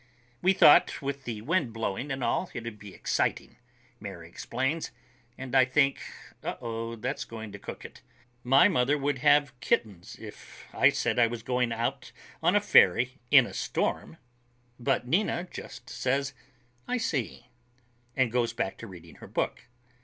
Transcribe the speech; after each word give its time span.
"We 0.41 0.53
thought 0.53 0.99
with 0.99 1.25
the 1.25 1.43
wind 1.43 1.73
blowing 1.73 2.09
and 2.11 2.23
all, 2.23 2.49
it'd 2.55 2.79
be 2.79 2.91
exciting," 2.91 3.57
Mary 3.99 4.27
explains, 4.27 4.89
and 5.37 5.53
I 5.55 5.63
think, 5.63 5.99
Uh 6.43 6.55
o, 6.59 6.95
that's 6.95 7.23
going 7.23 7.51
to 7.51 7.59
cook 7.59 7.85
it. 7.85 8.01
My 8.43 8.67
mother 8.67 8.97
would 8.97 9.19
have 9.19 9.53
kittens 9.59 10.15
if 10.19 10.65
I 10.73 10.89
said 10.89 11.19
I 11.19 11.27
was 11.27 11.43
going 11.43 11.71
out 11.71 12.13
on 12.41 12.55
a 12.55 12.61
ferry 12.61 13.19
in 13.29 13.45
a 13.45 13.53
storm. 13.53 14.17
But 14.79 15.05
Nina 15.07 15.47
just 15.51 15.87
says, 15.87 16.33
"I 16.87 16.97
see," 16.97 17.49
and 18.15 18.31
goes 18.31 18.53
back 18.53 18.79
to 18.79 18.87
reading 18.87 19.17
her 19.17 19.27
book. 19.27 19.65